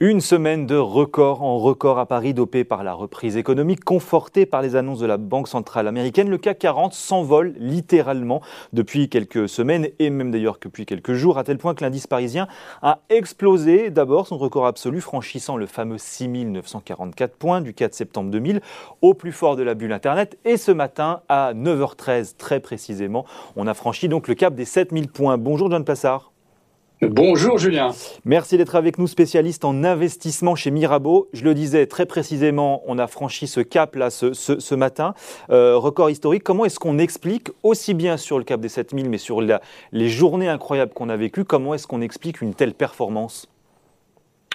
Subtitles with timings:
[0.00, 4.62] Une semaine de record en record à Paris, dopé par la reprise économique, confortée par
[4.62, 6.30] les annonces de la Banque centrale américaine.
[6.30, 8.40] Le CAC 40 s'envole littéralement
[8.72, 12.46] depuis quelques semaines et même d'ailleurs depuis quelques jours, à tel point que l'indice parisien
[12.80, 18.60] a explosé d'abord son record absolu, franchissant le fameux 6944 points du 4 septembre 2000,
[19.02, 20.38] au plus fort de la bulle Internet.
[20.44, 23.24] Et ce matin, à 9h13 très précisément,
[23.56, 25.38] on a franchi donc le cap des 7000 points.
[25.38, 26.30] Bonjour John Passard.
[27.00, 27.92] Bonjour Julien.
[28.24, 31.28] Merci d'être avec nous, spécialiste en investissement chez Mirabeau.
[31.32, 35.14] Je le disais très précisément, on a franchi ce cap là ce, matin,
[35.50, 36.42] euh, record historique.
[36.42, 40.48] Comment est-ce qu'on explique, aussi bien sur le cap des 7000, mais sur les journées
[40.48, 43.46] incroyables qu'on a vécues, comment est-ce qu'on explique une telle performance?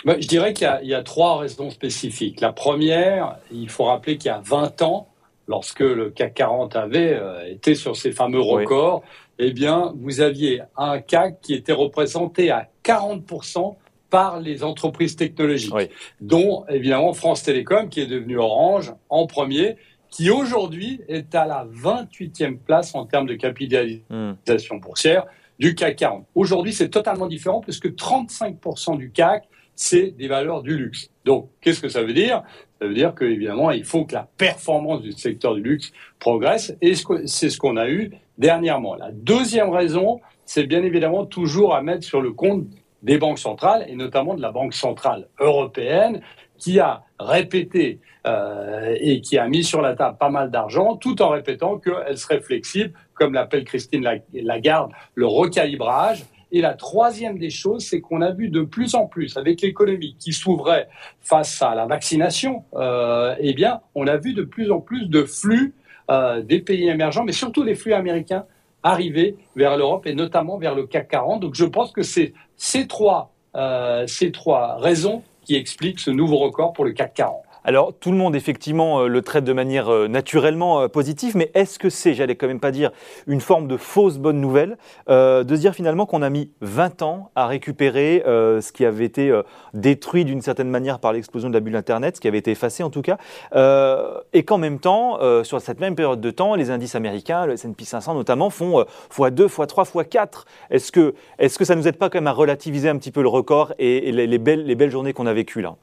[0.03, 2.41] Bah, Je dirais qu'il y, a trois raisons spécifiques.
[2.41, 5.07] La première, il faut rappeler qu'il y a 20 ans,
[5.47, 9.03] lorsque le CAC 40 avait euh, été sur ces fameux records,
[9.39, 13.75] eh bien, vous aviez un CAC qui était représenté à 40%
[14.09, 15.73] par les entreprises technologiques,
[16.22, 19.75] dont évidemment France Télécom, qui est devenu Orange en premier,
[20.11, 25.25] qui aujourd'hui est à la 28e place en termes de capitalisation boursière
[25.57, 26.28] du CAC 40.
[26.35, 31.09] Aujourd'hui, c'est totalement différent puisque 35% du CAC, c'est des valeurs du luxe.
[31.25, 32.43] Donc, qu'est-ce que ça veut dire?
[32.79, 36.93] Ça veut dire qu'évidemment, il faut que la performance du secteur du luxe progresse, et
[37.25, 38.95] c'est ce qu'on a eu dernièrement.
[38.95, 42.66] La deuxième raison, c'est bien évidemment toujours à mettre sur le compte
[43.01, 46.21] des banques centrales, et notamment de la Banque centrale européenne,
[46.57, 51.21] qui a répété euh, et qui a mis sur la table pas mal d'argent, tout
[51.21, 56.23] en répétant qu'elle serait flexible, comme l'appelle Christine Lagarde, le recalibrage.
[56.56, 60.16] Et la troisième des choses, c'est qu'on a vu de plus en plus, avec l'économie
[60.20, 60.88] qui s'ouvrait
[61.20, 65.24] face à la vaccination, euh, eh bien, on a vu de plus en plus de
[65.24, 65.74] flux
[66.12, 68.46] euh, des pays émergents, mais surtout les flux américains
[68.84, 71.42] arriver vers l'Europe et notamment vers le CAC 40.
[71.42, 76.38] Donc je pense que c'est ces trois, euh, ces trois raisons qui expliquent ce nouveau
[76.38, 77.44] record pour le CAC 40.
[77.66, 81.50] Alors, tout le monde, effectivement, euh, le traite de manière euh, naturellement euh, positive, mais
[81.53, 82.91] est-ce que c'est, j'allais quand même pas dire,
[83.25, 87.47] une forme de fausse bonne nouvelle, de dire finalement qu'on a mis 20 ans à
[87.47, 89.41] récupérer ce qui avait été
[89.74, 92.84] détruit d'une certaine manière par l'explosion de la bulle Internet, ce qui avait été effacé
[92.84, 93.18] en tout cas,
[94.34, 97.85] et qu'en même temps, sur cette même période de temps, les indices américains, le S&P
[97.85, 100.45] 500 notamment, font x2, x3, x4.
[100.69, 103.22] Est-ce que, est-ce que ça nous aide pas quand même à relativiser un petit peu
[103.22, 105.75] le record et, les, belles, les belles journées qu'on a vécues là?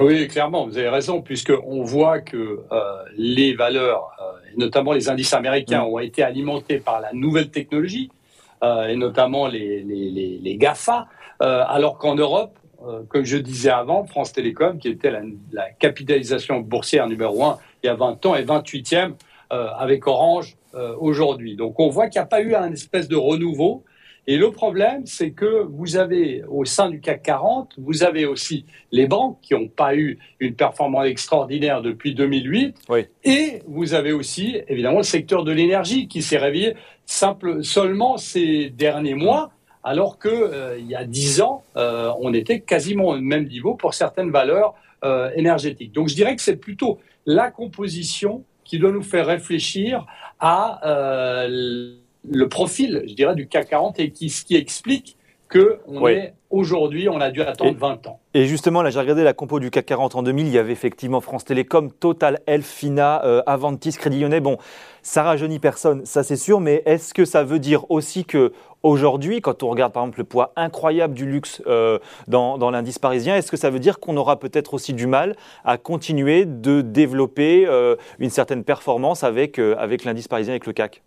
[0.00, 2.36] Oui, clairement, vous avez raison, puisqu'on voit que
[2.72, 5.88] euh, les valeurs, euh, notamment les indices américains, mm.
[5.88, 8.10] ont été alimentés par la nouvelle technologie,
[8.62, 11.06] euh, et notamment les, les, les, GAFA,
[11.40, 12.58] alors qu'en Europe,
[13.08, 15.22] comme je disais avant, France Télécom, qui était la,
[15.52, 19.12] la, capitalisation boursière numéro 1 il y a 20 ans, est 28e
[19.50, 20.56] avec Orange
[20.98, 21.56] aujourd'hui.
[21.56, 23.84] Donc on voit qu'il n'y a pas eu un espèce de renouveau
[24.26, 28.64] et le problème, c'est que vous avez au sein du CAC 40, vous avez aussi
[28.90, 32.74] les banques qui n'ont pas eu une performance extraordinaire depuis 2008.
[33.24, 36.74] Et vous avez aussi, évidemment, le secteur de l'énergie qui s'est réveillé
[37.04, 39.50] simple, seulement ces derniers mois,
[39.82, 43.74] alors qu'il euh, il y a dix ans, euh, on était quasiment au même niveau
[43.74, 44.74] pour certaines valeurs
[45.04, 45.92] euh, énergétiques.
[45.92, 50.06] Donc je dirais que c'est plutôt la composition qui doit nous faire réfléchir
[50.40, 50.80] à
[52.28, 55.16] le profil, je dirais, du CAC 40 et qui, ce qui explique
[55.48, 58.20] que on est aujourd'hui, on a dû attendre 20 ans.
[58.32, 60.46] Et justement, là, j'ai regardé la compo du CAC 40 en 2000.
[60.46, 64.40] Il y avait effectivement France Télécom, Total, Elfina, euh, Avantis, Crédit Lyonnais.
[64.40, 64.58] Bon,
[65.02, 66.60] ça rajeunit personne, ça c'est sûr.
[66.60, 68.52] Mais est-ce que ça veut dire aussi que
[68.82, 72.98] aujourd'hui, quand on regarde par exemple le poids incroyable du luxe euh, dans, dans l'indice
[72.98, 76.80] parisien, est-ce que ça veut dire qu'on aura peut-être aussi du mal à continuer de
[76.80, 81.02] développer euh, une certaine performance avec, avec l'indice parisien, avec le CAC?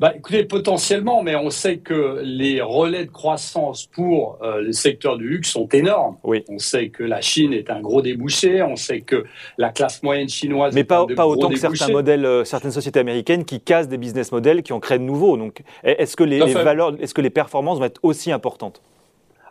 [0.00, 5.18] Bah, écoutez, potentiellement, mais on sait que les relais de croissance pour euh, le secteur
[5.18, 6.18] du luxe sont énormes.
[6.22, 6.44] Oui.
[6.48, 9.24] On sait que la Chine est un gros débouché, on sait que
[9.56, 13.44] la classe moyenne chinoise mais pas, pas autant que certains modèles, euh, certaines sociétés américaines
[13.44, 15.36] qui cassent des business models, qui en créent de nouveaux.
[15.36, 18.80] Donc, est-ce que les, valeurs, est-ce que les performances vont être aussi importantes?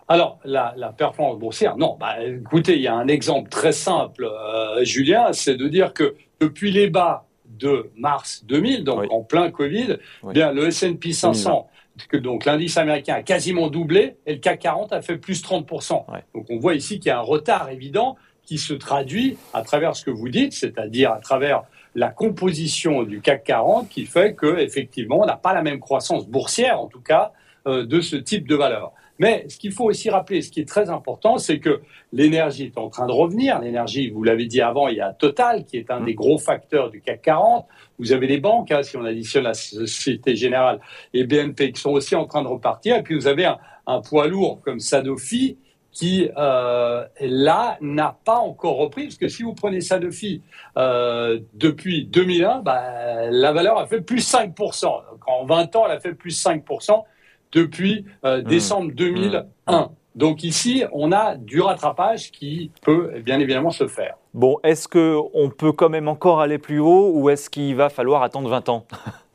[0.07, 1.97] Alors, la, la, performance boursière, non.
[1.99, 6.15] Bah, écoutez, il y a un exemple très simple, euh, Julien, c'est de dire que
[6.39, 7.26] depuis les bas
[7.57, 11.69] de mars 2000, donc en plein Covid, bien le S&P 500,
[12.05, 16.05] que donc l'indice américain a quasiment doublé et le CAC 40 a fait plus 30%.
[16.35, 19.95] Donc on voit ici qu'il y a un retard évident qui se traduit à travers
[19.95, 21.63] ce que vous dites, c'est-à-dire à travers
[21.95, 26.27] la composition du CAC 40 qui fait que effectivement on n'a pas la même croissance
[26.27, 27.31] boursière en tout cas
[27.65, 28.93] euh, de ce type de valeur.
[29.19, 31.81] Mais ce qu'il faut aussi rappeler, ce qui est très important, c'est que
[32.13, 33.59] l'énergie est en train de revenir.
[33.59, 36.91] L'énergie, vous l'avez dit avant, il y a Total qui est un des gros facteurs
[36.91, 37.65] du CAC 40.
[37.99, 40.79] Vous avez les banques, hein, si on additionne la Société Générale
[41.13, 42.97] et BNP qui sont aussi en train de repartir.
[42.97, 45.57] Et puis vous avez un, poids lourd comme Sanofi
[45.91, 50.43] qui, euh, là, n'a pas encore repris, parce que si vous prenez Sanofi
[50.77, 54.83] euh, depuis 2001, bah, la valeur a fait plus 5%.
[54.83, 57.03] Donc, en 20 ans, elle a fait plus 5%
[57.51, 58.43] depuis euh, mmh.
[58.43, 59.41] décembre 2001.
[59.71, 59.87] Mmh.
[60.15, 64.15] Donc ici, on a du rattrapage qui peut bien évidemment se faire.
[64.33, 68.23] Bon, est-ce qu'on peut quand même encore aller plus haut ou est-ce qu'il va falloir
[68.23, 68.87] attendre 20 ans?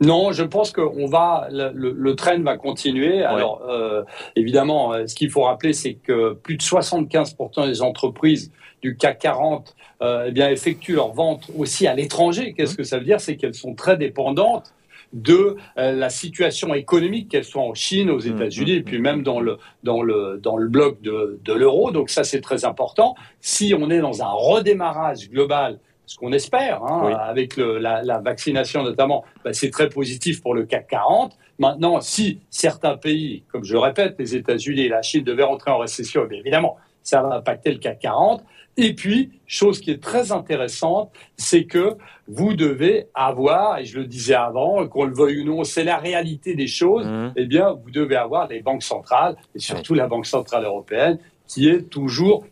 [0.00, 3.22] Non, je pense que on va, le, le, train va continuer.
[3.22, 4.02] Alors, euh,
[4.34, 8.50] évidemment, euh, ce qu'il faut rappeler, c'est que plus de 75% des entreprises
[8.82, 12.54] du CAC 40 euh, eh bien, effectuent leurs ventes aussi à l'étranger.
[12.54, 12.76] Qu'est-ce mmh.
[12.76, 13.20] que ça veut dire?
[13.20, 14.74] C'est qu'elles sont très dépendantes
[15.14, 18.98] de euh, la situation économique, qu'elle soit en Chine, aux mmh, États-Unis, mmh, et puis
[18.98, 21.90] même dans le, dans le, dans le bloc de, de l'euro.
[21.90, 23.14] Donc ça, c'est très important.
[23.40, 28.18] Si on est dans un redémarrage global ce qu'on espère, hein, avec le, la, la,
[28.18, 31.38] vaccination notamment, bah, c'est très positif pour le CAC 40.
[31.58, 35.70] Maintenant, si certains pays, comme je le répète, les États-Unis et la Chine devaient rentrer
[35.70, 38.44] en récession, bien évidemment, ça va impacter le CAC 40.
[38.76, 41.96] Et puis, chose qui est très intéressante, c'est que
[42.26, 45.98] vous devez avoir, et je le disais avant, qu'on le veuille ou non, c'est la
[45.98, 47.32] réalité des choses, mmh.
[47.36, 51.68] eh bien, vous devez avoir les banques centrales, et surtout la Banque Centrale Européenne, qui
[51.68, 52.44] est toujours,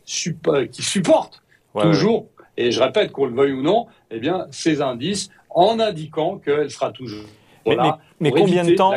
[0.46, 1.42] euh, qui supporte
[1.74, 2.26] toujours
[2.56, 6.70] et je répète, qu'on le veuille ou non, eh bien, ces indices, en indiquant qu'elle
[6.70, 7.24] sera toujours
[7.64, 8.92] mais, combien, de temps,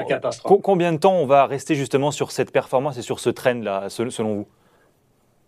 [0.64, 4.34] combien de temps on va rester justement sur cette performance et sur ce trend-là, selon
[4.34, 4.48] vous?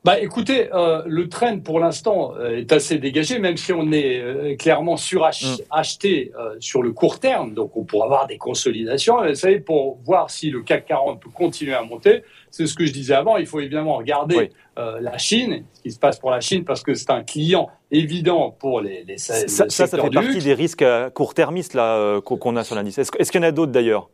[0.04, 4.22] Bah, écoutez, euh, le trend pour l'instant euh, est assez dégagé, même si on est
[4.22, 6.62] euh, clairement suracheté mm.
[6.62, 7.54] sur le court terme.
[7.54, 9.18] Donc, on pourra avoir des consolidations.
[9.22, 12.86] Vous savez, pour voir si le CAC 40 peut continuer à monter, c'est ce que
[12.86, 13.38] je disais avant.
[13.38, 16.94] Il faut évidemment regarder la Chine, ce qui se passe pour la Chine, parce que
[16.94, 20.86] c'est un client évident pour les, les ça, ça, ça fait partie des risques
[21.16, 22.98] court-termistes là qu'on a sur l'indice.
[22.98, 24.10] Est-ce qu'il y en a d'autres d'ailleurs?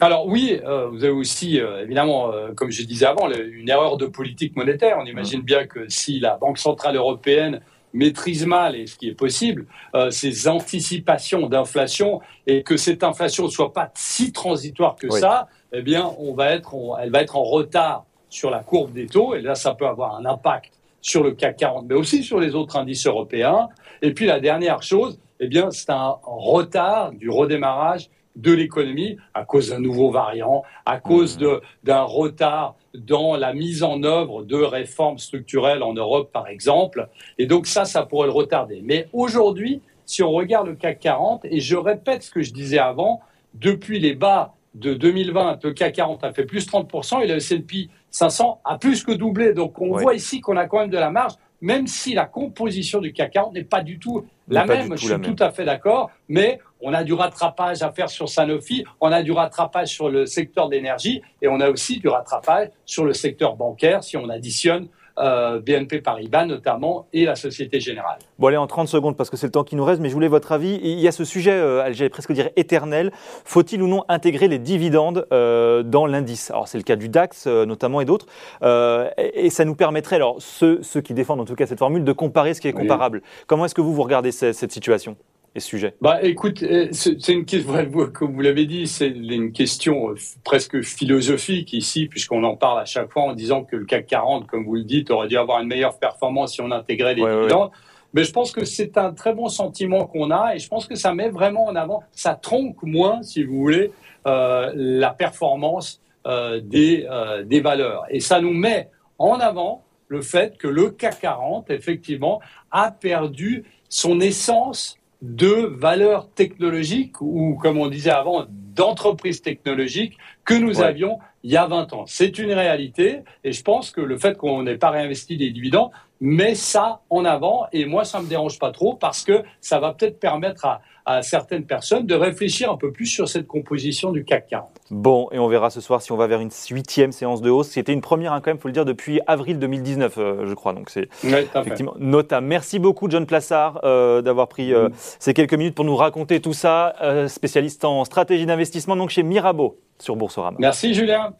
[0.00, 3.96] Alors oui, euh, vous avez aussi, euh, évidemment, euh, comme je disais avant, une erreur
[3.96, 4.98] de politique monétaire.
[5.00, 7.60] On imagine bien que si la Banque Centrale Européenne
[7.92, 9.66] maîtrise mal, et ce qui est possible,
[10.08, 15.82] ces anticipations d'inflation, et que cette inflation ne soit pas si transitoire que ça, eh
[15.82, 19.42] bien, on va être, elle va être en retard sur la courbe des taux, et
[19.42, 20.72] là, ça peut avoir un impact
[21.02, 23.68] sur le CAC 40, mais aussi sur les autres indices européens.
[24.00, 29.44] Et puis la dernière chose, eh bien, c'est un retard du redémarrage de l'économie à
[29.44, 31.60] cause d'un nouveau variant, à cause mmh.
[31.84, 37.08] d'un retard dans la mise en œuvre de réformes structurelles en Europe, par exemple.
[37.38, 38.80] Et donc ça, ça pourrait le retarder.
[38.82, 42.78] Mais aujourd'hui, si on regarde le CAC 40, et je répète ce que je disais
[42.78, 43.20] avant,
[43.54, 47.88] depuis les bas de 2020, le CAC 40 a fait plus 30% et le S&P
[48.10, 49.52] 500 a plus que doublé.
[49.54, 53.00] Donc on voit ici qu'on a quand même de la marge, même si la composition
[53.00, 54.94] du CAC 40 n'est pas du tout la même.
[54.96, 58.84] Je suis tout à fait d'accord, mais on a du rattrapage à faire sur Sanofi,
[59.00, 62.68] on a du rattrapage sur le secteur de l'énergie et on a aussi du rattrapage
[62.84, 64.88] sur le secteur bancaire si on additionne
[65.18, 68.18] euh, BNP Paribas notamment et la Société Générale.
[68.38, 70.14] Bon allez en 30 secondes parce que c'est le temps qui nous reste, mais je
[70.14, 70.80] voulais votre avis.
[70.82, 73.12] Il y a ce sujet, euh, j'allais presque dire éternel,
[73.44, 76.50] faut-il ou non intégrer les dividendes euh, dans l'indice?
[76.50, 78.26] Alors c'est le cas du DAX notamment et d'autres,
[78.62, 82.54] et, ça nous permettrait, alors ceux, qui défendent en tout cas cette formule, de comparer
[82.54, 83.22] ce qui est comparable.
[83.46, 85.16] Comment est-ce que vous vous regardez cette situation?
[85.54, 87.72] Et sujet Bah, écoute, euh, c'est une question,
[88.12, 92.84] comme vous l'avez dit, c'est une question euh, presque philosophique ici, puisqu'on en parle à
[92.84, 95.60] chaque fois en disant que le CAC 40, comme vous le dites, aurait dû avoir
[95.60, 97.70] une meilleure performance si on intégrait les dividendes.
[98.14, 100.94] Mais je pense que c'est un très bon sentiment qu'on a et je pense que
[100.94, 103.90] ça met vraiment en avant, ça tronque moins, si vous voulez,
[104.26, 108.04] euh, la performance euh, des, euh, des valeurs.
[108.10, 113.64] Et ça nous met en avant le fait que le CAC 40, effectivement, a perdu
[113.88, 121.18] son essence de valeurs technologiques ou, comme on disait avant, d'entreprises technologiques que nous avions
[121.42, 122.04] il y a 20 ans.
[122.06, 125.90] C'est une réalité et je pense que le fait qu'on n'ait pas réinvesti des dividendes
[126.20, 129.92] met ça en avant et moi ça me dérange pas trop parce que ça va
[129.92, 134.24] peut-être permettre à, à certaines personnes de réfléchir un peu plus sur cette composition du
[134.24, 134.68] CAC 40.
[134.90, 137.68] Bon, et on verra ce soir si on va vers une huitième séance de hausse.
[137.68, 140.54] C'était une première, hein, quand même, il faut le dire, depuis avril 2019, euh, je
[140.54, 140.72] crois.
[140.72, 142.46] Donc c'est effectivement notable.
[142.46, 146.52] Merci beaucoup, John Plassard, euh, d'avoir pris euh, ces quelques minutes pour nous raconter tout
[146.52, 146.94] ça.
[147.28, 150.56] spécialiste en stratégie d'investissement, donc chez Mirabeau sur Boursorama.
[150.60, 151.34] Merci, Julien.